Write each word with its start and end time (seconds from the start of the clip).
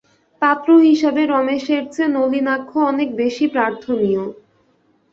পাত্র 0.41 0.69
হিসাবে 0.85 1.21
রমেশের 1.25 1.83
চেয়ে 1.87 2.13
নলিনাক্ষ 2.15 2.71
অনেক 2.91 3.09
বেশি 3.21 3.45
প্রার্থনীয়। 3.47 4.23